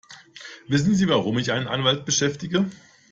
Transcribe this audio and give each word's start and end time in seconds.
Wissen 0.67 0.95
Sie, 0.95 1.07
warum 1.09 1.37
ich 1.37 1.51
einen 1.51 1.67
Anwalt 1.67 2.05
beschäftige? 2.05 2.65